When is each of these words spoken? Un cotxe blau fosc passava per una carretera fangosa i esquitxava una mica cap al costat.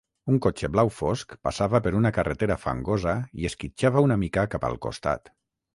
Un 0.31 0.37
cotxe 0.43 0.69
blau 0.75 0.89
fosc 0.99 1.35
passava 1.49 1.81
per 1.87 1.91
una 1.99 2.13
carretera 2.17 2.59
fangosa 2.65 3.15
i 3.43 3.49
esquitxava 3.53 4.05
una 4.09 4.21
mica 4.27 4.51
cap 4.57 4.69
al 4.73 4.85
costat. 4.89 5.37